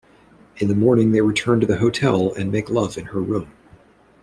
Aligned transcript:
In 0.57 0.67
the 0.67 0.73
morning 0.73 1.11
they 1.11 1.21
return 1.21 1.59
to 1.59 1.67
the 1.67 1.77
hotel 1.77 2.33
and 2.33 2.51
make 2.51 2.71
love 2.71 2.97
in 2.97 3.05
her 3.05 3.19
room. 3.19 3.51